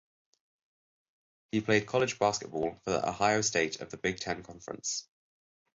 He 1.51 1.61
played 1.61 1.85
college 1.85 2.17
basketball 2.17 2.79
for 2.83 2.89
the 2.89 3.07
Ohio 3.07 3.41
State 3.41 3.81
of 3.81 3.91
the 3.91 3.97
Big 3.97 4.19
Ten 4.19 4.41
Conference. 4.41 5.07